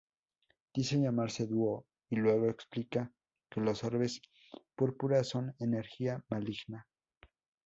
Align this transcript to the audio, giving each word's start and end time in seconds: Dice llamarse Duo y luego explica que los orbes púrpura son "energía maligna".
Dice 0.73 0.99
llamarse 0.99 1.45
Duo 1.45 1.85
y 2.09 2.15
luego 2.15 2.49
explica 2.49 3.11
que 3.47 3.61
los 3.61 3.83
orbes 3.83 4.19
púrpura 4.75 5.23
son 5.23 5.53
"energía 5.59 6.25
maligna". 6.27 6.87